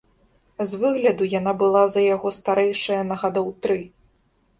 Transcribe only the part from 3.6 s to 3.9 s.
тры.